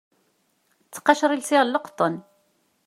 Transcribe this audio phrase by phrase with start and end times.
[0.87, 2.15] Ttqacer i lsiɣ n leqṭen.